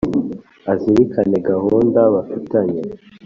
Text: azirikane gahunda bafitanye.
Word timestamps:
azirikane 0.73 1.37
gahunda 1.49 1.99
bafitanye. 2.13 2.81